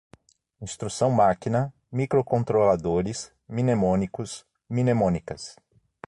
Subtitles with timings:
[0.59, 5.55] instrução-máquina, microcontroladores, mnemônicos, mnemônicas